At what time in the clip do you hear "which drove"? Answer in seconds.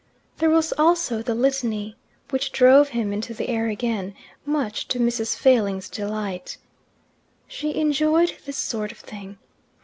2.31-2.89